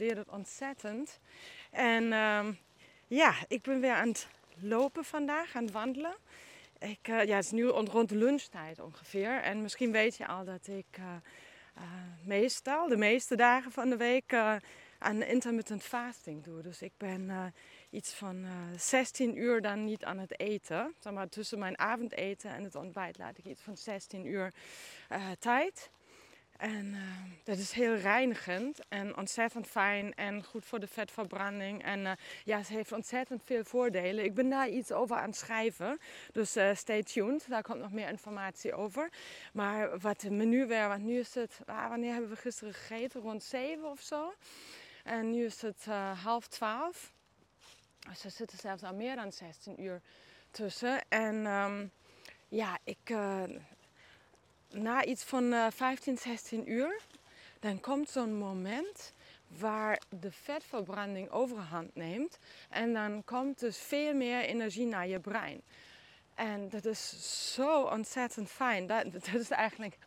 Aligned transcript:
waardeer 0.00 0.18
het 0.18 0.28
ontzettend. 0.28 1.20
En 1.70 2.12
ehm, 2.12 2.52
ja, 3.06 3.34
ik 3.48 3.62
ben 3.62 3.80
weer 3.80 3.94
aan 3.94 4.08
het 4.08 4.28
lopen 4.60 5.04
vandaag, 5.04 5.56
aan 5.56 5.64
het 5.64 5.72
wandelen. 5.72 6.14
Ik, 6.78 7.08
uh, 7.08 7.24
ja, 7.24 7.36
het 7.36 7.44
is 7.44 7.50
nu 7.50 7.64
rond 7.66 8.10
lunchtijd 8.10 8.80
ongeveer. 8.80 9.40
En 9.42 9.62
misschien 9.62 9.92
weet 9.92 10.16
je 10.16 10.26
al 10.26 10.44
dat 10.44 10.66
ik 10.66 10.98
uh, 10.98 11.14
meestal, 12.24 12.88
de 12.88 12.96
meeste 12.96 13.36
dagen 13.36 13.72
van 13.72 13.90
de 13.90 13.96
week, 13.96 14.34
aan 14.98 15.22
intermittent 15.22 15.82
fasting 15.82 16.44
doe. 16.44 16.62
Dus 16.62 16.82
ik 16.82 16.92
ben 16.96 17.52
iets 17.90 18.12
van 18.12 18.46
16 18.76 19.38
uur 19.38 19.60
dan 19.60 19.84
niet 19.84 20.04
aan 20.04 20.18
het 20.18 20.40
eten. 20.40 20.94
Zeg 20.98 21.12
maar, 21.12 21.28
tussen 21.28 21.58
mijn 21.58 21.78
avondeten 21.78 22.50
en 22.50 22.64
het 22.64 22.74
ontbijt 22.74 23.18
laat 23.18 23.38
ik 23.38 23.44
iets 23.44 23.62
van 23.62 23.76
16 23.76 24.26
uur 24.26 24.52
tijd. 25.38 25.90
En 26.60 26.86
uh, 26.86 27.00
dat 27.44 27.58
is 27.58 27.72
heel 27.72 27.94
reinigend 27.94 28.80
en 28.88 29.16
ontzettend 29.16 29.66
fijn 29.66 30.14
en 30.14 30.44
goed 30.44 30.64
voor 30.64 30.80
de 30.80 30.86
vetverbranding. 30.86 31.84
En 31.84 32.00
uh, 32.00 32.12
ja, 32.44 32.58
het 32.58 32.68
heeft 32.68 32.92
ontzettend 32.92 33.42
veel 33.44 33.64
voordelen. 33.64 34.24
Ik 34.24 34.34
ben 34.34 34.48
daar 34.48 34.68
iets 34.68 34.92
over 34.92 35.16
aan 35.16 35.28
het 35.28 35.36
schrijven, 35.36 35.98
dus 36.32 36.56
uh, 36.56 36.74
stay 36.74 37.02
tuned. 37.02 37.46
Daar 37.48 37.62
komt 37.62 37.80
nog 37.80 37.92
meer 37.92 38.08
informatie 38.08 38.74
over. 38.74 39.08
Maar 39.52 39.98
wat 39.98 40.22
het 40.22 40.32
menu 40.32 40.66
weer, 40.66 40.88
want 40.88 41.02
nu 41.02 41.18
is 41.18 41.34
het, 41.34 41.60
ah, 41.66 41.88
wanneer 41.88 42.12
hebben 42.12 42.30
we 42.30 42.36
gisteren 42.36 42.74
gegeten? 42.74 43.20
Rond 43.20 43.42
7 43.42 43.90
of 43.90 44.00
zo. 44.00 44.34
En 45.04 45.30
nu 45.30 45.44
is 45.44 45.62
het 45.62 45.84
half 46.22 46.48
12. 46.48 47.12
Dus 48.08 48.24
er 48.24 48.30
zitten 48.30 48.58
zelfs 48.58 48.82
al 48.82 48.94
meer 48.94 49.16
dan 49.16 49.32
16 49.32 49.82
uur 49.82 50.00
tussen. 50.50 51.08
En 51.08 51.46
um, 51.46 51.90
ja, 52.48 52.78
ik 52.84 53.12
na 54.70 55.04
iets 55.04 55.24
van 55.24 55.44
uh, 55.44 55.66
15, 55.70 56.18
16 56.18 56.70
uur, 56.70 57.00
dan 57.60 57.80
komt 57.80 58.10
zo'n 58.10 58.38
moment 58.38 59.12
waar 59.58 60.00
de 60.08 60.32
vetverbranding 60.32 61.30
overhand 61.30 61.94
neemt. 61.94 62.38
En 62.68 62.92
dan 62.92 63.24
komt 63.24 63.58
dus 63.58 63.78
veel 63.78 64.14
meer 64.14 64.40
energie 64.40 64.86
naar 64.86 65.06
je 65.08 65.20
brein. 65.20 65.62
En 66.34 66.68
dat 66.68 66.84
is 66.84 67.14
zo 67.54 67.82
ontzettend 67.82 68.50
fijn. 68.50 68.86
Dat, 68.86 69.06
is 69.34 69.50
eigenlijk 69.50 69.98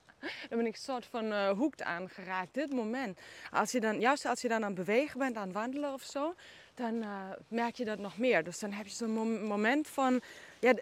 dan 0.50 0.58
ben 0.58 0.66
ik 0.66 0.76
soort 0.76 1.06
van 1.06 1.26
uh, 1.26 1.50
hoekt 1.50 1.82
aangeraakt. 1.82 2.54
Dit 2.54 2.74
moment. 2.74 3.20
Als 3.52 3.72
je 3.72 3.80
dan, 3.80 4.00
juist 4.00 4.26
als 4.26 4.42
je 4.42 4.48
dan 4.48 4.64
aan 4.64 4.76
het 4.76 4.86
bewegen 4.86 5.20
bent, 5.20 5.36
aan 5.36 5.48
het 5.48 5.54
wandelen 5.54 5.94
of 5.94 6.04
zo, 6.04 6.36
dan 6.74 6.94
uh, 6.94 7.30
merk 7.48 7.76
je 7.76 7.86
dat 7.86 8.00
nog 8.00 8.18
meer. 8.18 8.44
Dus 8.44 8.60
dan 8.60 8.72
heb 8.72 8.86
je 8.86 8.94
zo'n 8.94 9.46
moment 9.46 9.88
van 9.88 10.22
ja, 10.64 10.74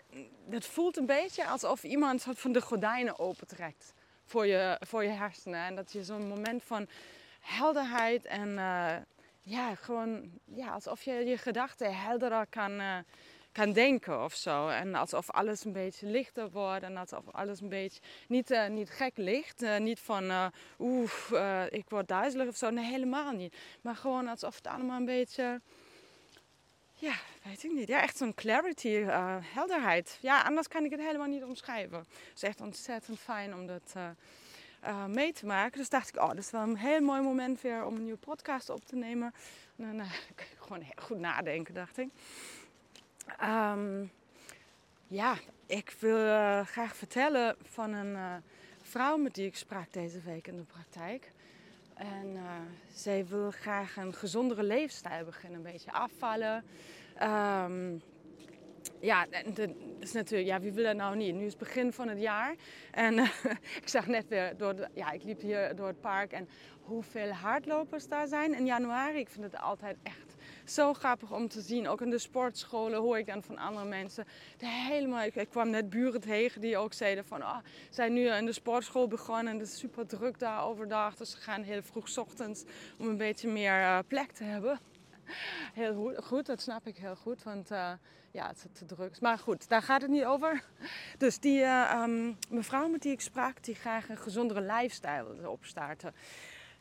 dat 0.46 0.66
voelt 0.66 0.98
een 0.98 1.06
beetje 1.06 1.48
alsof 1.48 1.84
iemand 1.84 2.22
soort 2.22 2.40
van 2.40 2.52
de 2.52 2.62
gordijnen 2.62 3.20
opentrekt 3.20 3.94
voor 4.26 4.46
je, 4.46 4.78
voor 4.80 5.04
je 5.04 5.10
hersenen. 5.10 5.60
En 5.60 5.76
dat 5.76 5.92
je 5.92 6.04
zo'n 6.04 6.28
moment 6.28 6.64
van 6.64 6.88
helderheid 7.40 8.26
en 8.26 8.50
uh, 8.50 8.96
ja, 9.42 9.76
gewoon 9.76 10.32
ja, 10.46 10.72
alsof 10.72 11.02
je 11.02 11.14
je 11.14 11.38
gedachten 11.38 11.98
helderder 11.98 12.46
kan, 12.50 12.72
uh, 12.72 12.98
kan 13.52 13.74
denken 13.74 14.24
of 14.24 14.34
zo. 14.34 14.68
En 14.68 14.96
alsof 14.96 15.32
alles 15.32 15.66
een 15.66 15.74
beetje 15.74 16.08
lichter 16.08 16.50
wordt 16.52 16.84
en 16.84 16.98
alsof 16.98 17.30
alles 17.32 17.62
een 17.62 17.70
beetje 17.70 18.02
niet, 18.28 18.52
uh, 18.52 18.68
niet 18.68 18.90
gek 18.90 19.18
ligt. 19.18 19.80
niet 19.80 20.00
van 20.00 20.52
oeh, 20.80 21.12
ik 21.70 21.90
word 21.90 22.08
duizelig 22.08 22.48
of 22.48 22.56
zo. 22.56 22.70
Nee, 22.70 22.86
helemaal 22.86 23.32
niet. 23.32 23.56
Maar 23.82 23.96
gewoon 23.96 24.28
alsof 24.28 24.56
het 24.56 24.68
allemaal 24.68 24.98
een 24.98 25.06
beetje 25.06 25.62
ja, 27.02 27.14
weet 27.44 27.64
ik 27.64 27.72
niet. 27.72 27.88
Ja, 27.88 28.02
echt 28.02 28.18
zo'n 28.18 28.34
clarity, 28.34 28.88
uh, 28.88 29.36
helderheid. 29.42 30.18
Ja, 30.22 30.42
anders 30.42 30.68
kan 30.68 30.84
ik 30.86 30.92
het 30.92 31.00
helemaal 31.00 31.28
niet 31.28 31.44
omschrijven. 31.44 31.98
Het 31.98 32.08
is 32.36 32.44
echt 32.44 32.62
ontzettend 32.62 33.20
fijn 33.20 33.54
om 33.54 33.68
dat 33.68 33.94
uh, 33.98 34.10
uh, 34.86 35.06
mee 35.06 35.34
te 35.34 35.46
maken. 35.46 35.78
Dus 35.78 35.90
dacht 35.90 36.10
ik, 36.10 36.22
oh, 36.22 36.28
dat 36.28 36.38
is 36.38 36.52
wel 36.52 36.62
een 36.62 36.78
heel 36.78 37.02
mooi 37.02 37.22
moment 37.22 37.62
weer 37.62 37.86
om 37.86 37.96
een 37.96 38.04
nieuwe 38.04 38.20
podcast 38.20 38.70
op 38.70 38.86
te 38.86 38.96
nemen. 38.96 39.34
En 39.78 39.98
dan 39.98 40.08
kan 40.36 40.46
ik 40.52 40.58
gewoon 40.58 40.82
heel 40.82 41.04
goed 41.04 41.20
nadenken, 41.20 41.74
dacht 41.74 41.98
ik. 41.98 42.10
Um, 43.44 44.12
ja, 45.08 45.36
ik 45.66 45.96
wil 46.00 46.18
graag 46.64 46.96
vertellen 46.96 47.56
van 47.62 47.94
een 47.94 48.44
vrouw 48.82 49.18
met 49.18 49.34
die 49.36 49.46
ik 49.46 49.56
sprak 49.56 49.94
deze 49.94 50.22
week 50.22 50.48
in 50.48 50.56
de 50.56 50.64
praktijk. 50.64 51.32
En 52.02 52.34
uh, 52.34 52.42
zij 52.94 53.26
wil 53.28 53.52
graag 53.52 53.98
een 53.98 54.14
gezondere 54.14 54.64
leefstijl 54.64 55.26
beginnen, 55.26 55.58
een 55.58 55.72
beetje 55.72 55.92
afvallen. 55.92 56.64
Um, 57.24 58.02
ja, 59.00 59.26
dat 59.26 59.70
is 60.00 60.12
natuurlijk, 60.12 60.50
ja, 60.50 60.60
wie 60.60 60.72
wil 60.72 60.84
dat 60.84 60.96
nou 60.96 61.16
niet? 61.16 61.36
Nu 61.36 61.46
is 61.46 61.52
het 61.52 61.60
begin 61.60 61.94
van 61.94 62.08
het 62.08 62.20
jaar 62.20 62.56
en 62.92 63.14
uh, 63.14 63.30
ik 63.82 63.88
zag 63.88 64.08
net 64.08 64.28
weer 64.28 64.58
door, 64.58 64.88
ja, 64.94 65.12
ik 65.12 65.24
liep 65.24 65.42
hier 65.42 65.76
door 65.76 65.88
het 65.88 66.02
park 66.02 66.32
en 66.32 66.48
hoeveel 66.82 67.32
hardlopers 67.32 68.08
daar 68.08 68.28
zijn 68.28 68.54
in 68.54 68.66
januari. 68.66 69.20
Ik 69.20 69.30
vind 69.30 69.44
het 69.44 69.62
altijd 69.62 69.98
echt 70.04 70.31
zo 70.66 70.94
grappig 70.94 71.32
om 71.32 71.48
te 71.48 71.62
zien. 71.62 71.88
Ook 71.88 72.02
in 72.02 72.10
de 72.10 72.18
sportscholen 72.18 73.00
hoor 73.00 73.18
ik 73.18 73.26
dan 73.26 73.44
van 73.44 73.58
andere 73.58 73.86
mensen. 73.86 74.26
De 74.58 74.68
helemaal, 74.68 75.24
ik, 75.24 75.48
kwam 75.50 75.70
net 75.70 75.90
buren 75.90 76.22
tegen 76.22 76.62
die 76.62 76.78
ook 76.78 76.94
zeiden 76.94 77.26
van... 77.26 77.42
Oh, 77.42 77.58
zijn 77.90 78.14
nu 78.14 78.30
in 78.30 78.46
de 78.46 78.54
sportschool 78.54 79.08
begonnen 79.08 79.54
en 79.54 79.60
het 79.60 79.68
is 79.68 79.80
super 79.80 80.08
druk 80.08 80.40
daar 80.40 80.64
overdag. 80.64 81.16
Dus 81.16 81.32
ze 81.32 81.38
gaan 81.38 81.64
heel 81.64 81.84
vroeg 81.84 82.18
ochtends 82.18 82.64
om 82.98 83.08
een 83.08 83.18
beetje 83.18 83.48
meer 83.48 83.80
uh, 83.80 84.00
plek 84.08 84.32
te 84.32 84.44
hebben. 84.44 84.80
Heel 85.74 86.14
goed, 86.24 86.46
dat 86.46 86.62
snap 86.62 86.88
ik 86.88 86.98
heel 86.98 87.16
goed, 87.16 87.44
want 87.44 87.72
uh, 87.72 87.92
ja, 88.32 88.48
het 88.48 88.58
is 88.58 88.80
te 88.80 88.86
druk. 88.86 89.22
Maar 89.22 89.38
goed, 89.38 89.70
daar 89.70 89.82
gaat 89.82 90.02
het 90.02 90.12
niet 90.12 90.26
over. 90.26 90.64
Dus 91.18 91.40
die 91.40 91.60
uh, 91.60 92.02
um, 92.04 92.38
mevrouw 92.50 92.88
met 92.88 93.02
die 93.02 93.12
ik 93.12 93.22
sprak, 93.22 93.64
die 93.64 93.76
graag 93.76 94.10
een 94.10 94.18
gezondere 94.18 94.62
lifestyle 94.62 95.50
opstarten. 95.50 96.14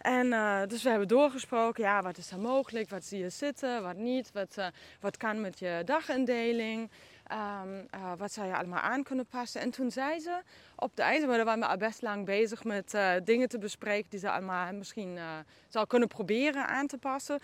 En 0.00 0.26
uh, 0.26 0.60
dus 0.66 0.82
we 0.82 0.88
hebben 0.88 1.08
doorgesproken, 1.08 1.84
ja, 1.84 2.02
wat 2.02 2.18
is 2.18 2.30
er 2.30 2.38
mogelijk, 2.38 2.90
wat 2.90 3.04
zie 3.04 3.18
je 3.18 3.30
zitten, 3.30 3.82
wat 3.82 3.96
niet, 3.96 4.32
wat, 4.32 4.56
uh, 4.58 4.66
wat 5.00 5.16
kan 5.16 5.40
met 5.40 5.58
je 5.58 5.82
dagindeling, 5.84 6.90
um, 7.32 7.86
uh, 7.94 8.12
wat 8.16 8.32
zou 8.32 8.46
je 8.46 8.56
allemaal 8.56 8.80
aan 8.80 9.02
kunnen 9.02 9.26
passen. 9.26 9.60
En 9.60 9.70
toen 9.70 9.90
zei 9.90 10.20
ze 10.20 10.42
op 10.76 10.96
de 10.96 11.26
we 11.26 11.44
waren 11.44 11.62
al 11.62 11.76
best 11.76 12.02
lang 12.02 12.24
bezig 12.24 12.64
met 12.64 12.98
dingen 13.24 13.48
te 13.48 13.58
bespreken 13.58 14.10
die 14.10 14.18
ze 14.18 14.30
allemaal 14.30 14.72
misschien 14.72 15.18
zou 15.68 15.86
kunnen 15.86 16.08
proberen 16.08 16.66
aan 16.66 16.86
te 16.86 16.98
passen. 16.98 17.38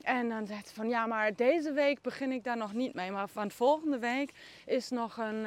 En 0.00 0.28
dan 0.28 0.46
zegt 0.46 0.68
ze 0.68 0.74
van 0.74 0.88
ja, 0.88 1.06
maar 1.06 1.34
deze 1.34 1.72
week 1.72 2.02
begin 2.02 2.32
ik 2.32 2.44
daar 2.44 2.56
nog 2.56 2.72
niet 2.72 2.94
mee. 2.94 3.10
Maar 3.10 3.28
van 3.28 3.50
volgende 3.50 3.98
week 3.98 4.32
is 4.66 4.88
nog 4.88 5.16
een 5.16 5.46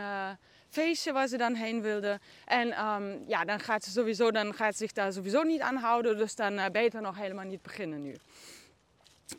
feestje 0.69 1.11
waar 1.11 1.27
ze 1.27 1.37
dan 1.37 1.53
heen 1.53 1.81
wilde. 1.81 2.19
En 2.45 2.85
um, 2.85 3.23
ja, 3.27 3.45
dan 3.45 3.59
gaat 3.59 3.83
ze 3.83 3.91
sowieso, 3.91 4.31
dan 4.31 4.53
gaat 4.53 4.71
ze 4.71 4.77
zich 4.77 4.91
daar 4.91 5.13
sowieso 5.13 5.43
niet 5.43 5.61
aan 5.61 5.75
houden. 5.75 6.17
Dus 6.17 6.35
dan 6.35 6.53
uh, 6.53 6.65
beter 6.65 7.01
nog 7.01 7.17
helemaal 7.17 7.45
niet 7.45 7.61
beginnen 7.61 8.01
nu. 8.01 8.15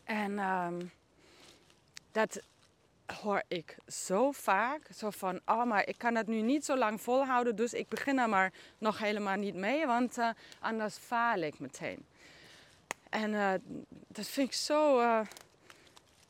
En 0.04 0.38
um, 0.38 0.90
dat 2.12 2.40
hoor 3.06 3.42
ik 3.48 3.76
zo 3.86 4.32
vaak. 4.32 4.88
Zo 4.94 5.10
van, 5.10 5.40
oh, 5.46 5.64
maar 5.64 5.88
ik 5.88 5.98
kan 5.98 6.14
dat 6.14 6.26
nu 6.26 6.40
niet 6.40 6.64
zo 6.64 6.76
lang 6.76 7.00
volhouden. 7.00 7.56
Dus 7.56 7.72
ik 7.72 7.88
begin 7.88 8.18
er 8.18 8.28
maar 8.28 8.52
nog 8.78 8.98
helemaal 8.98 9.36
niet 9.36 9.54
mee. 9.54 9.86
Want 9.86 10.18
uh, 10.18 10.28
anders 10.60 10.96
faal 10.96 11.38
ik 11.38 11.58
meteen. 11.58 12.06
En 13.08 13.32
uh, 13.32 13.52
dat 14.08 14.26
vind 14.26 14.48
ik 14.48 14.54
zo, 14.54 15.00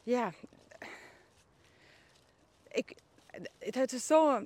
ja, 0.03 0.33
ik, 2.69 2.95
het 3.59 3.93
is 3.93 4.07
zo 4.07 4.45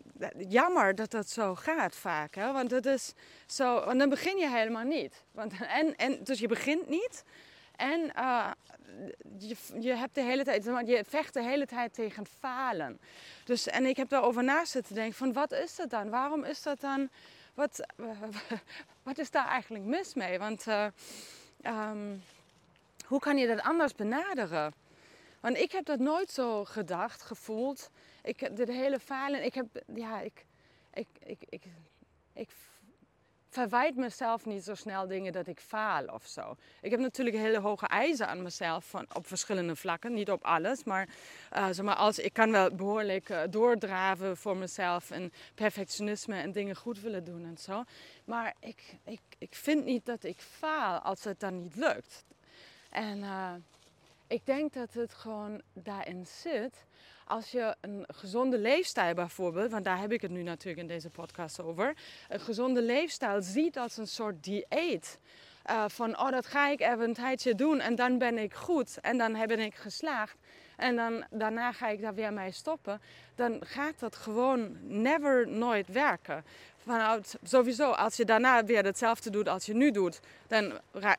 jammer 0.48 0.94
dat 0.94 1.10
dat 1.10 1.28
zo 1.28 1.54
gaat 1.54 1.96
vaak. 1.96 2.34
Hè? 2.34 2.52
Want 2.52 2.70
het 2.70 2.86
is 2.86 3.12
zo, 3.46 3.84
want 3.84 3.98
dan 3.98 4.08
begin 4.08 4.38
je 4.38 4.48
helemaal 4.48 4.84
niet. 4.84 5.24
Want, 5.32 5.52
en, 5.60 5.96
en, 5.96 6.24
dus 6.24 6.38
je 6.38 6.48
begint 6.48 6.88
niet. 6.88 7.24
En 7.76 8.12
uh, 8.16 8.50
je, 9.38 9.56
je 9.80 9.94
hebt 9.94 10.14
de 10.14 10.22
hele 10.22 10.44
tijd, 10.44 10.64
je 10.64 11.04
vecht 11.08 11.34
de 11.34 11.42
hele 11.42 11.66
tijd 11.66 11.94
tegen 11.94 12.26
falen. 12.38 13.00
Dus, 13.44 13.66
en 13.66 13.86
ik 13.86 13.96
heb 13.96 14.08
daarover 14.08 14.44
na 14.44 14.64
zitten 14.64 14.94
denken 14.94 15.16
van 15.16 15.32
wat 15.32 15.52
is 15.52 15.76
dat 15.76 15.90
dan? 15.90 16.10
Waarom 16.10 16.44
is 16.44 16.62
dat 16.62 16.80
dan? 16.80 17.08
Wat, 17.54 17.86
wat 19.02 19.18
is 19.18 19.30
daar 19.30 19.46
eigenlijk 19.46 19.84
mis 19.84 20.14
mee? 20.14 20.38
Want 20.38 20.66
uh, 20.66 20.86
Um, 21.66 22.22
hoe 23.06 23.20
kan 23.20 23.36
je 23.36 23.46
dat 23.46 23.62
anders 23.62 23.94
benaderen? 23.94 24.72
Want 25.40 25.56
ik 25.56 25.72
heb 25.72 25.84
dat 25.84 25.98
nooit 25.98 26.30
zo 26.30 26.64
gedacht, 26.64 27.22
gevoeld. 27.22 27.90
Ik, 28.22 28.56
de 28.56 28.72
hele 28.72 28.98
falen, 28.98 29.44
ik 29.44 29.54
heb, 29.54 29.66
ja, 29.94 30.20
ik, 30.20 30.44
ik, 30.92 31.06
ik, 31.24 31.40
ik, 31.48 31.64
verwijt 33.50 33.96
mezelf 33.96 34.46
niet 34.46 34.64
zo 34.64 34.74
snel 34.74 35.06
dingen 35.06 35.32
dat 35.32 35.46
ik 35.46 35.60
faal 35.60 36.04
of 36.04 36.26
zo. 36.26 36.56
Ik 36.80 36.90
heb 36.90 37.00
natuurlijk 37.00 37.36
hele 37.36 37.58
hoge 37.58 37.86
eisen 37.86 38.28
aan 38.28 38.42
mezelf 38.42 38.84
van, 38.84 39.06
op 39.12 39.26
verschillende 39.26 39.76
vlakken, 39.76 40.12
niet 40.12 40.30
op 40.30 40.44
alles, 40.44 40.84
maar, 40.84 41.08
uh, 41.56 41.66
zeg 41.70 41.84
maar 41.84 41.94
als, 41.94 42.18
ik 42.18 42.32
kan 42.32 42.50
wel 42.50 42.74
behoorlijk 42.74 43.28
uh, 43.28 43.40
doordraven 43.50 44.36
voor 44.36 44.56
mezelf 44.56 45.10
en 45.10 45.32
perfectionisme 45.54 46.36
en 46.36 46.52
dingen 46.52 46.76
goed 46.76 47.00
willen 47.00 47.24
doen 47.24 47.44
en 47.44 47.58
zo. 47.58 47.84
Maar 48.24 48.54
ik, 48.60 48.96
ik, 49.04 49.20
ik 49.38 49.54
vind 49.54 49.84
niet 49.84 50.06
dat 50.06 50.24
ik 50.24 50.38
faal 50.38 50.98
als 50.98 51.24
het 51.24 51.40
dan 51.40 51.62
niet 51.62 51.76
lukt. 51.76 52.24
En 52.90 53.18
uh, 53.18 53.52
ik 54.30 54.46
denk 54.46 54.72
dat 54.72 54.92
het 54.92 55.14
gewoon 55.14 55.62
daarin 55.72 56.26
zit 56.26 56.84
als 57.24 57.50
je 57.50 57.76
een 57.80 58.04
gezonde 58.06 58.58
leefstijl 58.58 59.14
bijvoorbeeld, 59.14 59.70
want 59.70 59.84
daar 59.84 60.00
heb 60.00 60.12
ik 60.12 60.20
het 60.20 60.30
nu 60.30 60.42
natuurlijk 60.42 60.80
in 60.80 60.86
deze 60.86 61.10
podcast 61.10 61.60
over, 61.60 61.96
een 62.28 62.40
gezonde 62.40 62.82
leefstijl 62.82 63.42
ziet 63.42 63.78
als 63.78 63.96
een 63.96 64.06
soort 64.06 64.42
dieet. 64.44 65.18
uh, 65.70 65.84
van, 65.88 66.18
oh 66.18 66.30
dat 66.30 66.46
ga 66.46 66.68
ik 66.68 66.80
even 66.80 67.00
een 67.00 67.14
tijdje 67.14 67.54
doen 67.54 67.80
en 67.80 67.94
dan 67.94 68.18
ben 68.18 68.38
ik 68.38 68.54
goed 68.54 69.00
en 69.00 69.18
dan 69.18 69.34
heb 69.34 69.50
ik 69.50 69.74
geslaagd. 69.74 70.36
En 70.80 70.96
dan, 70.96 71.24
daarna 71.30 71.72
ga 71.72 71.88
ik 71.88 72.00
daar 72.00 72.14
weer 72.14 72.32
mee 72.32 72.52
stoppen. 72.52 73.00
Dan 73.34 73.60
gaat 73.64 73.98
dat 73.98 74.16
gewoon 74.16 74.76
never, 74.82 75.48
nooit 75.48 75.88
werken. 75.88 76.44
Vanuit, 76.82 77.38
sowieso, 77.42 77.90
als 77.90 78.16
je 78.16 78.24
daarna 78.24 78.64
weer 78.64 78.84
hetzelfde 78.84 79.30
doet 79.30 79.48
als 79.48 79.66
je 79.66 79.74
nu 79.74 79.90
doet, 79.90 80.20
dan 80.46 80.72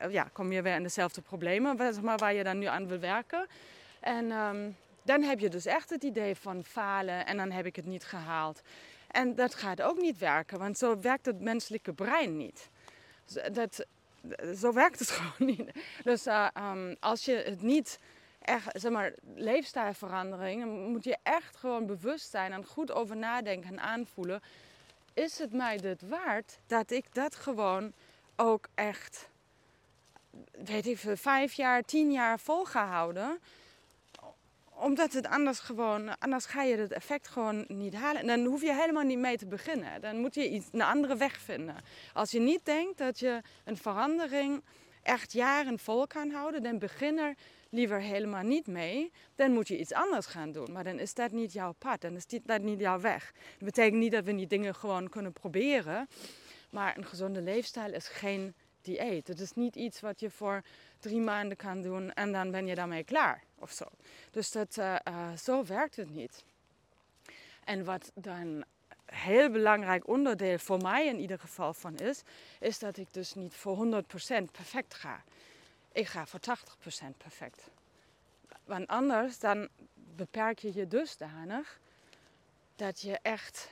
ja, 0.10 0.28
kom 0.34 0.52
je 0.52 0.62
weer 0.62 0.75
in 0.75 0.84
dezelfde 0.84 1.22
problemen 1.22 1.78
maar, 2.02 2.18
waar 2.18 2.34
je 2.34 2.44
dan 2.44 2.58
nu 2.58 2.66
aan 2.66 2.88
wil 2.88 3.00
werken. 3.00 3.48
En 4.00 4.31
um, 4.31 4.75
dan 5.02 5.22
heb 5.22 5.40
je 5.40 5.50
dus 5.50 5.66
echt 5.66 5.90
het 5.90 6.04
idee 6.04 6.36
van 6.36 6.63
falen 6.63 7.25
en 7.25 7.38
dan 7.38 7.52
heb 7.52 7.66
ik 7.66 7.75
het 7.75 7.86
niet 7.86 8.04
gehaald. 8.04 8.62
En 9.08 9.36
dat 9.36 9.56
gaat 9.56 9.81
ook 9.81 9.98
niet 9.98 10.18
werken, 10.18 10.60
want 10.60 10.78
zo 10.78 11.00
werkt 11.00 11.25
het 11.25 11.42
menselijke 11.42 11.94
brein 11.94 12.38
niet. 12.38 12.69
Dat, 13.52 13.86
zo 14.58 14.74
werkt 14.74 15.00
het 15.00 15.10
gewoon 15.18 15.56
niet. 15.56 15.72
Dus 16.04 16.28
uh, 16.28 16.48
um, 16.58 16.96
als 17.00 17.25
je 17.25 17.36
het 17.46 17.62
niet 17.62 18.00
echt, 18.41 18.81
zeg 18.81 18.91
maar, 18.91 19.13
leefstijlverandering, 19.35 20.61
dan 20.61 20.91
moet 20.91 21.03
je 21.03 21.17
echt 21.23 21.57
gewoon 21.57 21.85
bewust 21.85 22.29
zijn 22.29 22.51
en 22.51 22.65
goed 22.65 22.91
over 22.91 23.17
nadenken 23.17 23.69
en 23.69 23.79
aanvoelen. 23.79 24.41
Is 25.13 25.38
het 25.38 25.53
mij 25.53 25.77
dit 25.77 26.01
waard 26.07 26.59
dat 26.67 26.91
ik 26.91 27.13
dat 27.13 27.35
gewoon 27.35 27.93
ook 28.35 28.67
echt, 28.75 29.29
weet 30.51 30.88
ik 30.88 30.97
veel, 30.97 31.15
vijf 31.15 31.53
jaar, 31.53 31.83
tien 31.83 32.11
jaar 32.11 32.39
vol 32.39 32.65
ga 32.65 32.85
houden? 32.85 33.39
Omdat 34.69 35.13
het 35.13 35.27
anders 35.27 35.59
gewoon, 35.59 36.17
anders 36.17 36.45
ga 36.45 36.63
je 36.63 36.77
het 36.77 36.91
effect 36.91 37.27
gewoon 37.27 37.65
niet 37.67 37.93
halen. 37.93 38.21
En 38.21 38.27
dan 38.27 38.45
hoef 38.45 38.61
je 38.61 38.73
helemaal 38.73 39.03
niet 39.03 39.19
mee 39.19 39.38
te 39.38 39.45
beginnen. 39.45 40.01
Dan 40.01 40.17
moet 40.17 40.35
je 40.35 40.49
iets, 40.49 40.67
een 40.71 40.81
andere 40.81 41.15
weg 41.15 41.38
vinden. 41.38 41.75
Als 42.13 42.31
je 42.31 42.39
niet 42.39 42.65
denkt 42.65 42.97
dat 42.97 43.19
je 43.19 43.41
een 43.63 43.77
verandering 43.77 44.63
echt 45.03 45.31
jaren 45.31 45.79
vol 45.79 46.07
kan 46.07 46.31
houden, 46.31 46.63
dan 46.63 46.79
begin 46.79 47.17
er 47.17 47.35
liever 47.71 48.01
helemaal 48.01 48.44
niet 48.44 48.68
mee. 48.68 49.12
Dan 49.35 49.51
moet 49.51 49.68
je 49.68 49.79
iets 49.79 49.94
anders 49.94 50.25
gaan 50.25 50.51
doen. 50.51 50.71
Maar 50.71 50.83
dan 50.83 51.00
is 51.00 51.13
dat 51.13 51.31
niet 51.31 51.53
jouw 51.53 51.71
pad, 51.71 52.01
dan 52.01 52.15
is 52.15 52.25
dat 52.25 52.62
niet 52.62 52.79
jouw 52.79 53.00
weg. 53.00 53.31
Dat 53.57 53.65
betekent 53.65 54.00
niet 54.00 54.12
dat 54.12 54.23
we 54.23 54.35
die 54.35 54.47
dingen 54.47 54.75
gewoon 54.75 55.09
kunnen 55.09 55.33
proberen. 55.33 56.07
Maar 56.69 56.97
een 56.97 57.06
gezonde 57.06 57.41
leefstijl 57.41 57.94
is 57.94 58.07
geen 58.07 58.53
dieet. 58.81 59.27
Het 59.27 59.39
is 59.39 59.53
niet 59.53 59.75
iets 59.75 60.00
wat 60.00 60.19
je 60.19 60.29
voor 60.29 60.63
drie 61.00 61.19
maanden 61.19 61.57
kan 61.57 61.81
doen 61.81 62.13
en 62.13 62.31
dan 62.31 62.51
ben 62.51 62.68
je 62.68 62.75
daarmee 62.75 63.03
klaar 63.03 63.44
of 63.59 63.71
zo. 63.71 63.85
Dus 64.31 64.51
dat, 64.51 64.77
uh, 64.77 64.95
uh, 65.07 65.38
zo 65.38 65.65
werkt 65.65 65.95
het 65.95 66.09
niet. 66.09 66.44
En 67.63 67.83
wat 67.85 68.12
dan 68.15 68.63
heel 69.06 69.50
belangrijk 69.50 70.07
onderdeel 70.07 70.57
voor 70.57 70.81
mij 70.81 71.07
in 71.07 71.19
ieder 71.19 71.39
geval 71.39 71.74
van 71.74 71.97
is, 71.97 72.21
is 72.59 72.79
dat 72.79 72.97
ik 72.97 73.13
dus 73.13 73.33
niet 73.33 73.53
voor 73.53 73.77
100% 73.85 74.51
perfect 74.51 74.94
ga. 74.94 75.24
Ik 75.91 76.07
ga 76.07 76.25
voor 76.25 76.39
80% 76.39 77.17
perfect. 77.17 77.69
Want 78.63 78.88
anders 78.88 79.39
dan 79.39 79.69
beperk 79.93 80.59
je 80.59 80.73
je 80.73 80.88
dusdanig 80.88 81.79
dat 82.75 83.01
je 83.01 83.19
echt, 83.21 83.71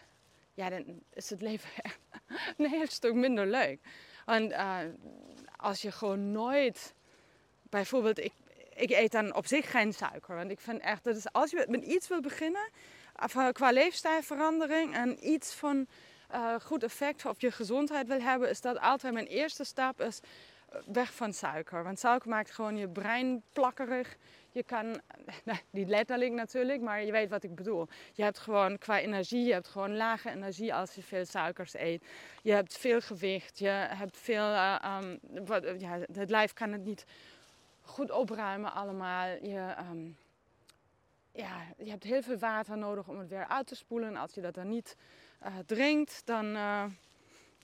ja, 0.54 0.70
dan 0.70 1.04
is 1.14 1.30
het 1.30 1.42
leven 1.42 1.70
een 2.58 2.70
heel 2.70 2.88
stuk 2.88 3.14
minder 3.14 3.48
leuk. 3.48 3.80
Want 4.26 4.52
uh, 4.52 4.80
als 5.56 5.82
je 5.82 5.92
gewoon 5.92 6.32
nooit, 6.32 6.94
bijvoorbeeld, 7.64 8.20
ik, 8.20 8.34
ik 8.76 8.90
eet 8.90 9.12
dan 9.12 9.36
op 9.36 9.46
zich 9.46 9.72
geen 9.72 9.94
suiker. 9.94 10.36
Want 10.36 10.52
ik 10.52 10.60
vind 10.60 10.82
echt, 10.82 11.04
dat 11.04 11.34
als 11.34 11.52
je 11.52 11.66
met 11.70 11.84
iets 11.84 12.08
wil 12.08 12.22
beginnen, 12.22 12.70
qua 13.52 13.72
leefstijlverandering 13.72 14.94
en 14.94 15.30
iets 15.30 15.54
van 15.54 15.88
uh, 16.34 16.56
goed 16.60 16.84
effect 16.84 17.26
op 17.26 17.40
je 17.40 17.52
gezondheid 17.52 18.08
wil 18.08 18.22
hebben, 18.22 18.50
is 18.50 18.62
dat 18.62 18.80
altijd 18.80 19.14
mijn 19.14 19.28
eerste 19.28 19.64
stap 19.64 20.02
is 20.02 20.20
weg 20.86 21.14
van 21.14 21.34
suiker. 21.34 21.84
Want 21.84 22.00
suiker 22.00 22.30
maakt 22.30 22.52
gewoon 22.52 22.78
je 22.78 22.88
brein 22.88 23.44
plakkerig. 23.54 24.18
Je 24.52 24.64
kan, 24.64 25.02
nou, 25.46 25.58
niet 25.70 25.88
letterlijk 25.88 26.32
natuurlijk, 26.32 26.82
maar 26.82 27.04
je 27.04 27.12
weet 27.12 27.30
wat 27.30 27.44
ik 27.44 27.56
bedoel. 27.56 27.88
Je 28.14 28.24
hebt 28.24 28.40
gewoon 28.40 28.78
qua 28.78 29.00
energie, 29.00 29.46
je 29.46 29.54
hebt 29.54 29.68
gewoon 29.68 29.96
lage 29.96 30.30
energie 30.30 30.74
als 30.74 30.96
je 30.96 31.04
veel 31.04 31.26
suikers 31.26 31.74
eet. 31.74 32.04
Je 32.44 32.52
hebt 32.52 32.78
veel 32.78 33.02
gewicht, 33.02 33.60
je 33.60 33.68
hebt 33.70 34.18
veel, 34.18 34.50
uh, 34.52 35.00
um, 35.02 35.20
wat, 35.46 35.64
ja, 35.78 36.00
het 36.14 36.30
lijf 36.30 36.54
kan 36.54 36.72
het 36.72 36.84
niet 36.84 37.06
goed 37.82 38.12
opruimen 38.12 38.74
allemaal. 38.74 39.28
Je, 39.28 39.76
um, 39.92 40.18
ja, 41.32 41.66
je 41.78 41.90
hebt 41.90 42.04
heel 42.04 42.22
veel 42.22 42.38
water 42.38 42.78
nodig 42.78 43.08
om 43.08 43.20
het 43.20 43.30
weer 43.30 43.48
uit 43.48 43.68
te 43.68 43.76
spoelen. 43.76 44.16
Als 44.16 44.34
je 44.34 44.42
dat 44.42 44.54
dan 44.54 44.70
niet 44.70 44.96
uh, 45.44 45.58
drinkt, 45.66 46.22
dan 46.26 46.58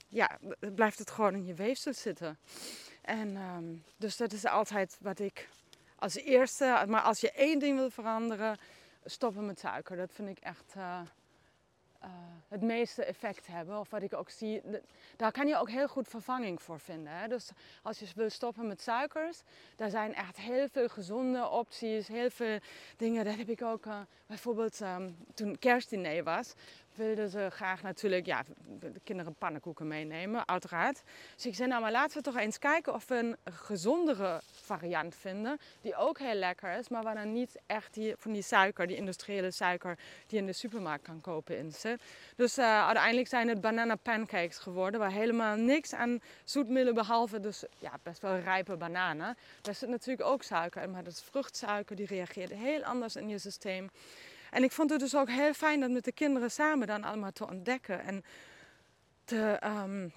ja, 0.08 0.38
blijft 0.74 0.98
het 0.98 1.10
gewoon 1.10 1.34
in 1.34 1.44
je 1.44 1.54
weefsel 1.54 1.94
zitten. 1.94 2.38
En 3.06 3.36
um, 3.36 3.84
dus 3.96 4.16
dat 4.16 4.32
is 4.32 4.44
altijd 4.46 4.98
wat 5.00 5.18
ik 5.18 5.48
als 5.96 6.14
eerste. 6.14 6.84
Maar 6.88 7.02
als 7.02 7.20
je 7.20 7.32
één 7.32 7.58
ding 7.58 7.78
wil 7.78 7.90
veranderen, 7.90 8.58
stoppen 9.04 9.46
met 9.46 9.58
suiker. 9.58 9.96
Dat 9.96 10.12
vind 10.12 10.28
ik 10.28 10.38
echt 10.38 10.74
uh, 10.76 11.00
uh, 12.02 12.08
het 12.48 12.62
meeste 12.62 13.04
effect 13.04 13.46
hebben. 13.46 13.78
Of 13.78 13.90
wat 13.90 14.02
ik 14.02 14.14
ook 14.14 14.30
zie, 14.30 14.62
daar 15.16 15.32
kan 15.32 15.46
je 15.46 15.56
ook 15.56 15.70
heel 15.70 15.88
goed 15.88 16.08
vervanging 16.08 16.62
voor 16.62 16.80
vinden. 16.80 17.12
Hè? 17.12 17.28
Dus 17.28 17.50
als 17.82 17.98
je 17.98 18.06
wil 18.14 18.30
stoppen 18.30 18.66
met 18.66 18.82
suikers, 18.82 19.42
daar 19.76 19.90
zijn 19.90 20.14
echt 20.14 20.36
heel 20.36 20.68
veel 20.68 20.88
gezonde 20.88 21.48
opties, 21.48 22.08
heel 22.08 22.30
veel 22.30 22.58
dingen. 22.96 23.24
Dat 23.24 23.36
heb 23.36 23.48
ik 23.48 23.62
ook 23.62 23.86
uh, 23.86 24.00
bijvoorbeeld 24.26 24.80
um, 24.80 25.16
toen 25.34 25.58
kerstdiner 25.58 26.24
was 26.24 26.54
wilden 26.96 27.28
ze 27.28 27.48
graag 27.50 27.82
natuurlijk 27.82 28.26
ja, 28.26 28.44
de 28.80 29.00
kinderen 29.04 29.34
pannenkoeken 29.34 29.86
meenemen, 29.86 30.48
uiteraard. 30.48 31.02
Dus 31.34 31.46
ik 31.46 31.54
zei, 31.54 31.68
nou 31.68 31.82
maar 31.82 31.90
laten 31.90 32.16
we 32.16 32.22
toch 32.22 32.36
eens 32.36 32.58
kijken 32.58 32.94
of 32.94 33.08
we 33.08 33.14
een 33.14 33.36
gezondere 33.44 34.40
variant 34.52 35.14
vinden. 35.14 35.58
Die 35.80 35.96
ook 35.96 36.18
heel 36.18 36.34
lekker 36.34 36.78
is, 36.78 36.88
maar 36.88 37.02
waar 37.02 37.14
dan 37.14 37.32
niet 37.32 37.56
echt 37.66 37.94
die, 37.94 38.14
van 38.18 38.32
die 38.32 38.42
suiker, 38.42 38.86
die 38.86 38.96
industriële 38.96 39.50
suiker 39.50 39.98
die 40.26 40.38
in 40.38 40.46
de 40.46 40.52
supermarkt 40.52 41.04
kan 41.04 41.20
kopen 41.20 41.58
in 41.58 41.72
zit. 41.72 42.02
Dus 42.36 42.58
uh, 42.58 42.86
uiteindelijk 42.86 43.28
zijn 43.28 43.48
het 43.48 43.60
banana 43.60 43.94
pancakes 43.94 44.58
geworden, 44.58 45.00
waar 45.00 45.12
helemaal 45.12 45.56
niks 45.56 45.94
aan 45.94 46.20
zoetmiddelen 46.44 46.94
behalve 46.94 47.40
dus 47.40 47.64
ja, 47.78 47.92
best 48.02 48.22
wel 48.22 48.38
rijpe 48.38 48.76
bananen. 48.76 49.36
Daar 49.62 49.74
zit 49.74 49.88
natuurlijk 49.88 50.28
ook 50.28 50.42
suiker 50.42 50.82
in, 50.82 50.90
maar 50.90 51.04
dat 51.04 51.12
is 51.12 51.22
vruchtsuiker, 51.22 51.96
die 51.96 52.06
reageert 52.06 52.52
heel 52.52 52.84
anders 52.84 53.16
in 53.16 53.28
je 53.28 53.38
systeem. 53.38 53.90
En 54.56 54.62
ik 54.62 54.72
vond 54.72 54.90
het 54.90 55.00
dus 55.00 55.16
ook 55.16 55.28
heel 55.28 55.52
fijn 55.52 55.80
dat 55.80 55.90
met 55.90 56.04
de 56.04 56.12
kinderen 56.12 56.50
samen 56.50 56.86
dan 56.86 57.04
allemaal 57.04 57.32
te 57.32 57.46
ontdekken 57.46 58.00
en 58.00 58.24
te, 59.24 59.60
um, 59.64 60.12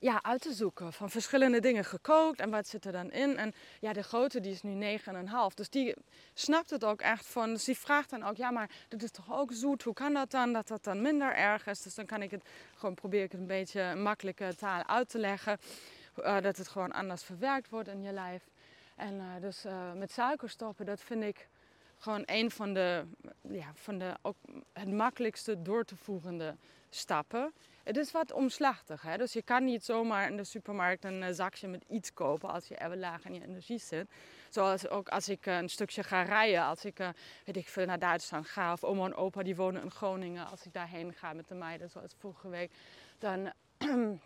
ja, 0.00 0.22
uit 0.22 0.40
te 0.40 0.52
zoeken. 0.52 0.92
Van 0.92 1.10
verschillende 1.10 1.60
dingen 1.60 1.84
gekookt 1.84 2.40
en 2.40 2.50
wat 2.50 2.68
zit 2.68 2.84
er 2.84 2.92
dan 2.92 3.10
in. 3.10 3.36
En 3.36 3.54
ja, 3.80 3.92
de 3.92 4.02
grote 4.02 4.40
die 4.40 4.52
is 4.52 4.62
nu 4.62 4.98
9,5. 4.98 5.54
Dus 5.54 5.70
die 5.70 5.94
snapt 6.34 6.70
het 6.70 6.84
ook 6.84 7.00
echt 7.00 7.26
van. 7.26 7.52
Dus 7.52 7.64
die 7.64 7.78
vraagt 7.78 8.10
dan 8.10 8.22
ook, 8.22 8.36
ja, 8.36 8.50
maar 8.50 8.70
dat 8.88 9.02
is 9.02 9.10
toch 9.10 9.32
ook 9.32 9.52
zoet? 9.52 9.82
Hoe 9.82 9.94
kan 9.94 10.14
dat 10.14 10.30
dan? 10.30 10.52
Dat 10.52 10.68
dat 10.68 10.84
dan 10.84 11.02
minder 11.02 11.34
erg 11.34 11.66
is. 11.66 11.82
Dus 11.82 11.94
dan 11.94 12.06
kan 12.06 12.22
ik 12.22 12.30
het 12.30 12.42
gewoon 12.74 12.94
probeer 12.94 13.22
ik 13.22 13.32
het 13.32 13.40
een 13.40 13.46
beetje 13.46 13.94
makkelijke 13.94 14.54
taal 14.56 14.86
uit 14.86 15.08
te 15.08 15.18
leggen. 15.18 15.58
Uh, 16.18 16.40
dat 16.40 16.56
het 16.56 16.68
gewoon 16.68 16.92
anders 16.92 17.22
verwerkt 17.22 17.68
wordt 17.68 17.88
in 17.88 18.02
je 18.02 18.12
lijf. 18.12 18.42
En 18.96 19.14
uh, 19.14 19.24
dus 19.40 19.66
uh, 19.66 19.92
met 19.92 20.12
suiker 20.12 20.48
stoppen, 20.50 20.86
dat 20.86 21.00
vind 21.00 21.22
ik 21.22 21.48
gewoon 21.98 22.22
een 22.24 22.50
van 22.50 22.74
de, 22.74 23.04
ja, 23.48 23.72
van 23.74 23.98
de 23.98 24.16
ook 24.22 24.36
het 24.72 24.92
makkelijkste 24.92 25.62
door 25.62 25.84
te 25.84 25.96
voerende 25.96 26.56
stappen. 26.90 27.52
Het 27.82 27.96
is 27.96 28.10
wat 28.10 28.32
omslachtig, 28.32 29.02
hè? 29.02 29.16
dus 29.16 29.32
je 29.32 29.42
kan 29.42 29.64
niet 29.64 29.84
zomaar 29.84 30.30
in 30.30 30.36
de 30.36 30.44
supermarkt 30.44 31.04
een 31.04 31.22
eh, 31.22 31.32
zakje 31.32 31.68
met 31.68 31.84
iets 31.88 32.12
kopen 32.12 32.48
als 32.48 32.68
je 32.68 32.80
even 32.80 32.98
laag 32.98 33.24
in 33.24 33.34
je 33.34 33.42
energie 33.42 33.78
zit. 33.78 34.10
Zoals 34.48 34.88
ook 34.88 35.08
als 35.08 35.28
ik 35.28 35.46
eh, 35.46 35.56
een 35.56 35.68
stukje 35.68 36.02
ga 36.02 36.22
rijden, 36.22 36.62
als 36.62 36.84
ik, 36.84 37.00
uh, 37.00 37.08
weet 37.44 37.56
ik 37.56 37.68
veel, 37.68 37.86
naar 37.86 37.98
Duitsland 37.98 38.46
ga 38.46 38.72
of 38.72 38.84
oma 38.84 39.04
en 39.04 39.14
opa 39.14 39.42
die 39.42 39.56
wonen 39.56 39.82
in 39.82 39.90
Groningen, 39.90 40.46
als 40.46 40.64
ik 40.64 40.72
daarheen 40.72 41.14
ga 41.14 41.32
met 41.32 41.48
de 41.48 41.54
meiden 41.54 41.90
zoals 41.90 42.14
vorige 42.18 42.48
week, 42.48 42.70
dan, 43.18 43.52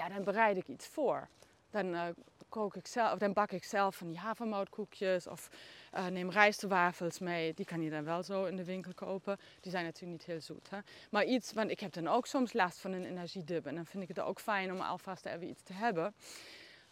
ja, 0.00 0.08
dan 0.08 0.24
bereid 0.24 0.56
ik 0.56 0.68
iets 0.68 0.86
voor. 0.86 1.28
Dan 1.70 2.14
kook 2.52 2.76
ik 2.76 2.86
zelf, 2.86 3.18
dan 3.18 3.32
bak 3.32 3.50
ik 3.50 3.64
zelf 3.64 3.96
van 3.96 4.06
die 4.06 4.18
havermoutkoekjes 4.18 5.26
of 5.26 5.50
uh, 5.94 6.06
neem 6.06 6.30
rijstwafels 6.30 7.18
mee. 7.18 7.54
Die 7.54 7.64
kan 7.64 7.82
je 7.82 7.90
dan 7.90 8.04
wel 8.04 8.22
zo 8.22 8.44
in 8.44 8.56
de 8.56 8.64
winkel 8.64 8.94
kopen. 8.94 9.38
Die 9.60 9.70
zijn 9.70 9.84
natuurlijk 9.84 10.12
niet 10.12 10.26
heel 10.26 10.40
zoet. 10.40 10.70
Hè? 10.70 10.78
Maar 11.10 11.24
iets, 11.24 11.52
want 11.52 11.70
ik 11.70 11.80
heb 11.80 11.92
dan 11.92 12.08
ook 12.08 12.26
soms 12.26 12.52
last 12.52 12.78
van 12.78 12.92
een 12.92 13.04
energiedip. 13.04 13.66
En 13.66 13.74
dan 13.74 13.86
vind 13.86 14.02
ik 14.02 14.08
het 14.08 14.20
ook 14.20 14.40
fijn 14.40 14.72
om 14.72 14.80
alvast 14.80 15.26
even 15.26 15.48
iets 15.48 15.62
te 15.62 15.72
hebben. 15.72 16.14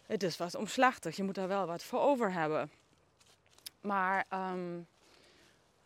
Het 0.05 0.23
is 0.23 0.37
wat 0.37 0.55
omslachtig. 0.55 1.15
Je 1.15 1.23
moet 1.23 1.35
daar 1.35 1.47
wel 1.47 1.65
wat 1.65 1.83
voor 1.83 1.99
over 1.99 2.31
hebben. 2.33 2.71
Maar, 3.81 4.25
um, 4.33 4.87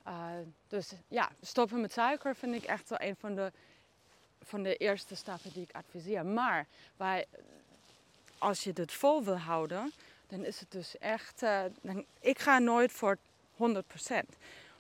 uh, 0.08 0.27
dus 0.67 0.94
ja, 1.08 1.32
stoppen 1.41 1.82
met 1.82 1.91
suiker 1.91 2.36
vind 2.36 2.55
ik 2.55 2.63
echt 2.63 2.89
wel 2.89 3.01
een 3.01 3.15
van 3.15 3.36
de, 3.36 3.51
van 4.41 4.63
de 4.63 4.75
eerste 4.75 5.15
stappen 5.15 5.53
die 5.53 5.63
ik 5.63 5.75
adviseer. 5.75 6.25
Maar 6.25 6.67
bij, 6.98 7.25
als 8.38 8.63
je 8.63 8.74
dit 8.74 8.92
vol 8.92 9.24
wil 9.24 9.38
houden, 9.38 9.92
dan 10.27 10.46
is 10.46 10.60
het 10.60 10.72
dus 10.72 10.98
echt. 10.98 11.44
Uh, 11.44 11.62
dan, 11.82 12.06
ik 12.20 12.39
ga 12.39 12.60
nooit 12.60 12.92
voor 12.92 13.18
100%. 13.54 13.58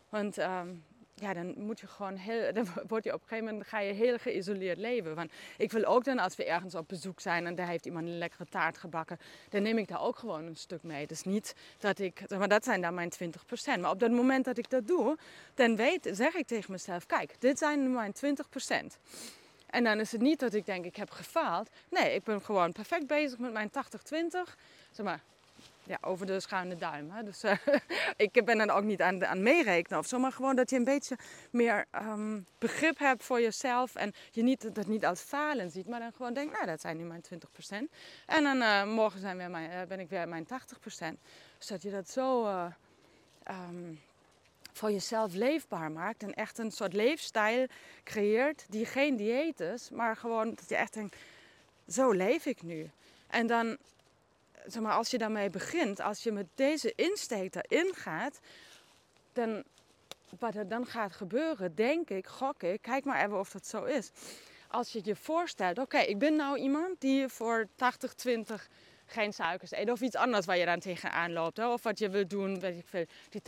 Want 0.09 0.37
um, 0.37 0.83
ja, 1.15 1.33
dan 1.33 1.53
moet 1.57 1.79
je 1.79 1.87
gewoon 1.87 2.15
heel, 2.15 2.53
dan 2.53 2.67
word 2.87 3.03
je 3.03 3.13
op 3.13 3.21
een 3.21 3.27
gegeven 3.27 3.51
moment 3.51 3.67
ga 3.67 3.79
je 3.79 3.93
heel 3.93 4.17
geïsoleerd 4.17 4.77
leven. 4.77 5.15
Want 5.15 5.31
ik 5.57 5.71
wil 5.71 5.85
ook 5.85 6.03
dan, 6.03 6.19
als 6.19 6.35
we 6.35 6.45
ergens 6.45 6.75
op 6.75 6.87
bezoek 6.87 7.19
zijn 7.19 7.45
en 7.45 7.55
daar 7.55 7.67
heeft 7.67 7.85
iemand 7.85 8.07
een 8.07 8.17
lekkere 8.17 8.45
taart 8.49 8.77
gebakken, 8.77 9.19
dan 9.49 9.61
neem 9.61 9.77
ik 9.77 9.87
daar 9.87 10.01
ook 10.01 10.17
gewoon 10.17 10.45
een 10.45 10.55
stuk 10.55 10.83
mee. 10.83 11.07
Dus 11.07 11.23
niet 11.23 11.55
dat 11.79 11.99
ik, 11.99 12.29
maar 12.29 12.47
dat 12.47 12.63
zijn 12.63 12.81
dan 12.81 12.93
mijn 12.93 13.11
20%. 13.23 13.79
Maar 13.79 13.89
op 13.89 13.99
dat 13.99 14.11
moment 14.11 14.45
dat 14.45 14.57
ik 14.57 14.69
dat 14.69 14.87
doe, 14.87 15.17
dan 15.53 15.75
weet, 15.75 16.09
zeg 16.11 16.33
ik 16.33 16.47
tegen 16.47 16.71
mezelf, 16.71 17.05
kijk, 17.05 17.35
dit 17.39 17.57
zijn 17.57 17.93
mijn 17.93 18.13
20%. 18.13 18.97
En 19.75 19.83
dan 19.83 19.99
is 19.99 20.11
het 20.11 20.21
niet 20.21 20.39
dat 20.39 20.53
ik 20.53 20.65
denk, 20.65 20.85
ik 20.85 20.95
heb 20.95 21.09
gefaald. 21.09 21.69
Nee, 21.89 22.13
ik 22.13 22.23
ben 22.23 22.41
gewoon 22.41 22.71
perfect 22.71 23.07
bezig 23.07 23.39
met 23.39 23.53
mijn 23.53 23.69
80-20. 23.69 23.71
Zeg 24.91 25.05
maar, 25.05 25.19
ja, 25.83 25.97
over 26.01 26.25
de 26.25 26.39
schuine 26.39 26.75
duim. 26.75 27.11
Hè. 27.11 27.23
Dus 27.23 27.43
uh, 27.43 27.57
ik 28.27 28.45
ben 28.45 28.59
er 28.59 28.71
ook 28.71 28.83
niet 28.83 29.01
aan, 29.01 29.25
aan 29.25 29.43
meerekenen 29.43 29.99
of 29.99 30.05
zo. 30.05 30.19
Maar 30.19 30.31
gewoon 30.31 30.55
dat 30.55 30.69
je 30.69 30.75
een 30.75 30.83
beetje 30.83 31.17
meer 31.51 31.85
um, 31.91 32.45
begrip 32.57 32.97
hebt 32.97 33.23
voor 33.23 33.41
jezelf. 33.41 33.95
En 33.95 34.13
je 34.31 34.43
niet, 34.43 34.75
dat 34.75 34.87
niet 34.87 35.05
als 35.05 35.21
falen 35.21 35.69
ziet. 35.69 35.87
Maar 35.87 35.99
dan 35.99 36.11
gewoon 36.15 36.33
denkt, 36.33 36.53
nou 36.53 36.65
dat 36.65 36.81
zijn 36.81 36.97
nu 36.97 37.03
mijn 37.03 37.23
20%. 37.33 37.37
En 38.25 38.43
dan 38.43 38.57
uh, 38.57 38.85
morgen 38.85 39.19
zijn 39.19 39.37
weer 39.37 39.49
mijn, 39.49 39.71
uh, 39.71 39.81
ben 39.87 39.99
ik 39.99 40.09
weer 40.09 40.27
mijn 40.27 40.47
80%. 40.47 40.47
Dus 41.57 41.67
dat 41.67 41.81
je 41.81 41.91
dat 41.91 42.09
zo 42.09 42.47
um, 43.49 44.01
voor 44.77 44.91
jezelf 44.91 45.33
leefbaar 45.33 45.91
maakt. 45.91 46.23
En 46.23 46.33
echt 46.33 46.57
een 46.57 46.71
soort 46.71 46.93
leefstijl 46.93 47.67
creëert 48.03 48.65
die 48.69 48.85
geen 48.85 49.15
dieet 49.15 49.59
is. 49.59 49.89
Maar 49.89 50.15
gewoon 50.15 50.49
dat 50.55 50.69
je 50.69 50.75
echt 50.75 50.93
denkt, 50.93 51.15
zo 51.87 52.11
leef 52.11 52.45
ik 52.45 52.61
nu. 52.61 52.89
En 53.27 53.47
dan 53.47 53.77
zeg 54.65 54.81
maar, 54.81 54.93
als 54.93 55.11
je 55.11 55.17
daarmee 55.17 55.49
begint, 55.49 55.99
als 55.99 56.23
je 56.23 56.31
met 56.31 56.47
deze 56.55 56.93
insteek 56.95 57.55
erin 57.55 57.93
gaat, 57.93 58.39
dan, 59.33 59.63
wat 60.39 60.55
er 60.55 60.67
dan 60.67 60.85
gaat 60.85 61.11
gebeuren, 61.11 61.75
denk 61.75 62.09
ik, 62.09 62.27
gok 62.27 62.63
ik, 62.63 62.81
kijk 62.81 63.03
maar 63.03 63.25
even 63.25 63.39
of 63.39 63.51
dat 63.51 63.67
zo 63.67 63.83
is. 63.83 64.11
Als 64.67 64.91
je 64.91 65.01
je 65.03 65.15
voorstelt, 65.15 65.79
oké, 65.79 65.97
ik 65.97 66.19
ben 66.19 66.35
nou 66.35 66.57
iemand 66.57 67.01
die 67.01 67.27
voor 67.27 67.67
80-20 67.67 68.53
geen 69.05 69.33
suikers 69.33 69.71
eten. 69.71 69.93
Of 69.93 70.01
iets 70.01 70.15
anders 70.15 70.45
waar 70.45 70.57
je 70.57 70.65
dan 70.65 70.79
tegenaan 70.79 71.33
loopt. 71.33 71.57
Hè? 71.57 71.67
Of 71.67 71.83
wat 71.83 71.99
je 71.99 72.09
wil 72.09 72.27
doen, 72.27 72.59
weet 72.59 72.77
ik 72.77 72.87
veel. 72.87 73.05
Die 73.29 73.41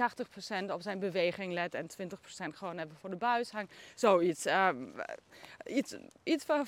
80% 0.67 0.71
op 0.71 0.81
zijn 0.81 0.99
beweging 0.99 1.53
let 1.53 1.73
en 1.73 1.87
20% 2.01 2.53
gewoon 2.53 2.77
hebben 2.77 2.97
voor 2.97 3.09
de 3.09 3.15
buis 3.15 3.51
hangt. 3.51 3.73
Zoiets. 3.95 4.45
Uh, 4.45 4.69
iets 5.65 5.95
iets 6.23 6.45
waar, 6.45 6.65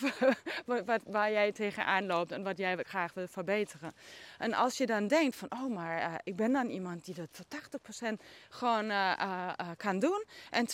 waar, 0.85 0.99
waar, 1.05 1.31
jij 1.31 1.51
tegenaan 1.51 2.05
loopt 2.05 2.31
en 2.31 2.43
wat 2.43 2.57
jij 2.57 2.77
graag 2.83 3.13
wil 3.13 3.27
verbeteren. 3.27 3.93
En 4.37 4.53
als 4.53 4.77
je 4.77 4.85
dan 4.85 5.07
denkt 5.07 5.35
van, 5.35 5.51
oh 5.51 5.73
maar 5.73 5.99
uh, 5.99 6.15
ik 6.23 6.35
ben 6.35 6.51
dan 6.51 6.69
iemand 6.69 7.05
die 7.05 7.15
dat 7.15 7.27
voor 7.31 7.45
80% 8.13 8.13
gewoon 8.49 8.85
uh, 8.85 9.51
kan 9.77 9.99
doen. 9.99 10.23
En 10.49 10.67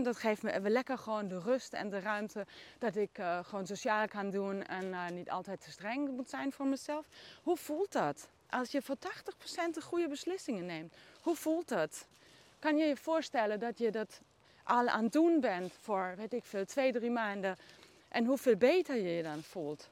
20% 0.00 0.02
dat 0.02 0.16
geeft 0.16 0.42
me 0.42 0.52
even 0.52 0.70
lekker 0.70 0.98
gewoon 0.98 1.28
de 1.28 1.40
rust 1.40 1.72
en 1.72 1.88
de 1.88 2.00
ruimte 2.00 2.46
dat 2.78 2.96
ik 2.96 3.18
gewoon 3.42 3.66
sociaal 3.66 4.08
kan 4.08 4.30
doen. 4.30 4.64
En 4.66 5.14
niet 5.14 5.30
altijd 5.30 5.60
te 5.60 5.70
streng 5.70 6.10
moet 6.10 6.30
zijn 6.30 6.52
voor 6.52 6.66
mezelf. 6.66 7.06
Hoe 7.50 7.58
voelt 7.58 7.92
dat? 7.92 8.28
Als 8.50 8.70
je 8.70 8.82
voor 8.82 8.96
80% 8.96 9.00
de 9.72 9.80
goede 9.80 10.08
beslissingen 10.08 10.66
neemt. 10.66 10.94
Hoe 11.20 11.36
voelt 11.36 11.68
dat? 11.68 12.06
Kan 12.58 12.76
je 12.76 12.84
je 12.86 12.96
voorstellen 12.96 13.60
dat 13.60 13.78
je 13.78 13.90
dat 13.90 14.20
al 14.64 14.88
aan 14.88 15.04
het 15.04 15.12
doen 15.12 15.40
bent 15.40 15.72
voor, 15.80 16.14
weet 16.16 16.32
ik 16.32 16.44
veel, 16.44 16.64
twee, 16.64 16.92
drie 16.92 17.10
maanden. 17.10 17.56
En 18.08 18.24
hoeveel 18.24 18.56
beter 18.56 18.96
je 18.96 19.08
je 19.08 19.22
dan 19.22 19.42
voelt. 19.42 19.88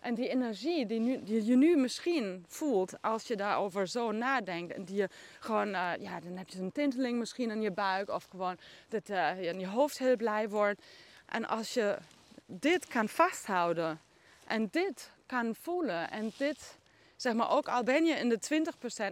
En 0.00 0.14
die 0.14 0.28
energie 0.28 0.86
die, 0.86 1.44
je 1.44 1.56
nu 1.56 1.76
misschien 1.76 2.44
voelt 2.48 3.02
als 3.02 3.26
je 3.26 3.36
daarover 3.36 3.86
zo 3.86 4.12
nadenkt. 4.12 4.72
En 4.72 4.84
die 4.84 4.96
je 4.96 5.08
gewoon, 5.40 5.68
uh, 5.68 5.92
ja, 5.98 6.20
dan 6.20 6.36
heb 6.36 6.48
je 6.48 6.58
een 6.58 6.72
tinteling 6.72 7.18
misschien 7.18 7.50
in 7.50 7.62
je 7.62 7.72
buik. 7.72 8.10
Of 8.10 8.24
gewoon 8.30 8.56
dat 8.88 9.08
uh, 9.08 9.42
je 9.42 9.48
in 9.48 9.60
je 9.60 9.68
hoofd 9.68 9.98
heel 9.98 10.16
blij 10.16 10.48
wordt. 10.48 10.82
En 11.26 11.48
als 11.48 11.74
je 11.74 11.98
dit 12.46 12.86
kan 12.86 13.08
vasthouden 13.08 14.00
en 14.46 14.68
dit 14.70 15.16
kan 15.28 15.54
voelen. 15.54 16.10
En 16.10 16.32
dit, 16.36 16.78
zeg 17.16 17.34
maar, 17.34 17.50
ook 17.50 17.68
al 17.68 17.82
ben 17.82 18.04
je 18.04 18.14
in 18.14 18.28
de 18.28 18.38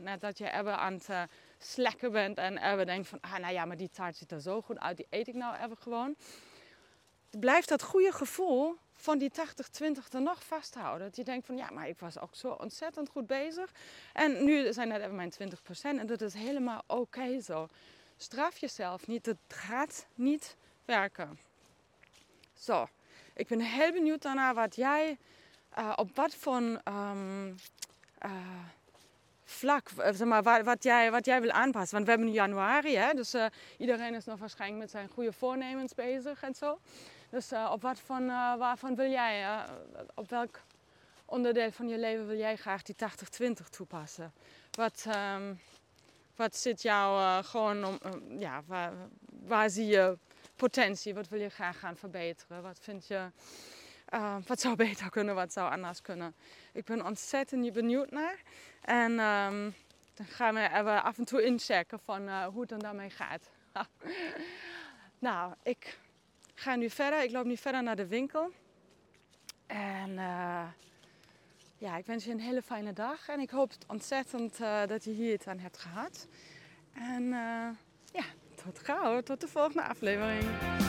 20% 0.01 0.03
net 0.03 0.21
dat 0.21 0.39
je 0.39 0.51
even 0.51 0.79
aan 0.79 0.93
het 0.93 1.09
uh, 1.09 1.23
slekken 1.59 2.13
bent. 2.13 2.39
En 2.39 2.73
even 2.73 2.87
denkt 2.87 3.09
van, 3.09 3.21
ah, 3.21 3.37
nou 3.37 3.53
ja, 3.53 3.65
maar 3.65 3.77
die 3.77 3.91
taart 3.91 4.17
ziet 4.17 4.33
er 4.33 4.41
zo 4.41 4.63
goed 4.63 4.79
uit, 4.79 4.97
die 4.97 5.07
eet 5.11 5.29
ik 5.29 5.35
nou 5.35 5.57
even 5.65 5.77
gewoon. 5.77 6.17
Blijft 7.31 7.69
dat 7.69 7.83
goede 7.83 8.13
gevoel 8.13 8.77
van 8.93 9.19
die 9.19 9.31
80-20 9.31 10.13
er 10.13 10.23
nog 10.23 10.45
vasthouden. 10.45 11.07
Dat 11.07 11.17
je 11.17 11.25
denkt 11.25 11.47
van, 11.47 11.57
ja, 11.57 11.71
maar 11.71 11.89
ik 11.89 11.99
was 11.99 12.19
ook 12.19 12.35
zo 12.35 12.49
ontzettend 12.49 13.09
goed 13.09 13.27
bezig. 13.27 13.73
En 14.13 14.45
nu 14.45 14.73
zijn 14.73 14.89
dat 14.89 15.01
even 15.01 15.15
mijn 15.15 15.33
20% 15.33 15.37
en 15.83 16.07
dat 16.07 16.21
is 16.21 16.35
helemaal 16.35 16.83
oké 16.87 17.41
zo. 17.41 17.69
Straf 18.17 18.59
jezelf 18.59 19.07
niet, 19.07 19.27
het 19.27 19.39
gaat 19.49 20.07
niet 20.15 20.57
werken. 20.85 21.39
Zo, 22.59 22.89
ik 23.35 23.47
ben 23.47 23.61
heel 23.61 23.93
benieuwd 23.93 24.23
daarna 24.23 24.55
wat 24.55 24.77
jij 24.77 25.19
uh, 25.79 25.93
op 25.97 26.17
wat 26.17 26.35
voor 26.35 26.57
um, 26.57 27.57
uh, 28.25 28.31
vlak, 29.45 29.89
eh, 29.97 30.13
zeg 30.13 30.29
maar, 30.29 30.43
wat, 30.43 30.65
wat, 30.65 30.83
jij, 30.83 31.11
wat 31.11 31.25
jij 31.25 31.41
wil 31.41 31.51
aanpassen. 31.51 31.93
Want 31.95 32.05
we 32.05 32.11
hebben 32.11 32.29
nu 32.29 32.35
januari, 32.35 32.97
hè, 32.97 33.13
dus 33.15 33.35
iedereen 33.79 34.15
is 34.15 34.25
nog 34.25 34.39
waarschijnlijk 34.39 34.81
met 34.81 34.91
zijn 34.91 35.09
goede 35.09 35.33
voornemens 35.33 35.95
bezig 35.95 36.43
en 36.43 36.55
zo. 36.55 36.79
Dus 37.31 37.53
op 37.71 37.83
wat 37.83 38.01
van, 38.01 38.27
waarvan 38.59 38.95
wil 38.95 39.11
jij, 39.11 39.65
op 40.15 40.31
welk 40.31 40.61
onderdeel 41.25 41.73
van 41.73 41.89
je 41.89 41.99
leven 41.99 42.27
wil 42.27 42.37
jij 42.37 42.57
graag 42.57 42.83
die 42.83 42.95
80-20 43.51 43.69
toepassen? 43.71 44.33
Wat, 44.71 45.05
um, 45.35 45.61
wat 46.37 46.57
zit 46.57 46.83
jou 46.83 47.43
gewoon 47.45 47.85
om, 47.85 47.99
ja, 48.39 48.63
waar 49.47 49.71
zie 49.71 49.87
je 49.87 50.19
potentie? 50.57 51.15
Wat 51.15 51.29
wil 51.29 51.41
je 51.41 51.49
graag 51.49 51.79
gaan 51.79 51.97
verbeteren? 51.97 52.63
Wat 52.63 52.79
vind 52.81 53.07
je 53.07 53.31
uh, 54.15 54.37
wat 54.47 54.61
zou 54.61 54.77
beter 54.87 55.11
kunnen, 55.11 55.35
wat 55.35 55.53
zou 55.53 55.71
anders 55.71 56.03
kunnen. 56.03 56.35
Ik 56.73 56.85
ben 56.85 57.05
ontzettend 57.05 57.73
benieuwd 57.73 58.11
naar. 58.11 58.43
En 58.81 59.11
um, 59.21 59.75
dan 60.15 60.27
gaan 60.27 60.55
we 60.55 60.69
even 60.69 61.03
af 61.03 61.19
en 61.19 61.25
toe 61.25 61.45
inchecken 61.45 62.01
van 62.01 62.23
uh, 62.23 62.47
hoe 62.47 62.61
het 62.61 62.69
dan 62.69 62.79
daarmee 62.79 63.11
gaat. 63.11 63.51
nou, 65.19 65.55
ik 65.63 65.99
ga 66.55 66.77
nu 66.77 66.91
verder. 66.91 67.23
Ik 67.23 67.31
loop 67.31 67.45
nu 67.45 67.57
verder 67.57 67.83
naar 67.83 67.97
de 67.97 68.07
winkel. 68.07 68.53
En 69.67 70.11
uh, 70.11 70.69
ja, 71.79 71.97
ik 71.97 72.07
wens 72.07 72.25
je 72.25 72.31
een 72.31 72.41
hele 72.41 72.63
fijne 72.63 72.93
dag. 72.93 73.29
En 73.29 73.41
ik 73.41 73.51
hoop 73.51 73.73
ontzettend 73.87 74.59
dat 74.87 75.05
je 75.05 75.11
hier 75.11 75.33
iets 75.33 75.47
aan 75.47 75.59
hebt 75.59 75.79
gehad. 75.79 76.29
En 76.93 77.29
ja, 78.13 78.25
tot 78.65 78.79
gauw. 78.79 79.21
Tot 79.21 79.41
de 79.41 79.49
volgende 79.49 79.83
aflevering. 79.83 80.86